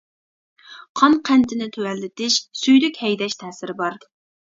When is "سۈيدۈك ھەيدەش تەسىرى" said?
2.61-3.77